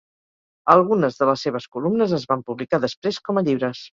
Algunes 0.75 1.19
de 1.19 1.27
les 1.31 1.43
seves 1.47 1.69
columnes 1.77 2.17
es 2.19 2.27
van 2.33 2.43
publicar 2.49 2.83
després 2.87 3.23
com 3.29 3.43
a 3.43 3.45
llibres. 3.49 3.87